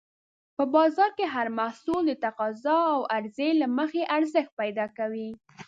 [0.55, 5.29] په بازار کې هر محصول د تقاضا او عرضې له مخې ارزښت پیدا کوي.